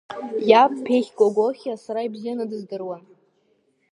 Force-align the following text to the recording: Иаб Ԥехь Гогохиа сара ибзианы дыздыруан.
Иаб 0.49 0.71
Ԥехь 0.85 1.11
Гогохиа 1.17 1.75
сара 1.83 2.01
ибзианы 2.07 2.45
дыздыруан. 2.49 3.03